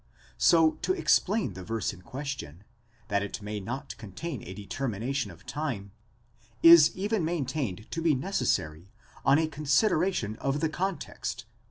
[0.39, 2.63] So to explain the verse in question,
[3.09, 5.91] that it may not contain a determination of time,
[6.63, 8.89] is even maintained to be necessary
[9.23, 11.47] on a consideration of the context, v.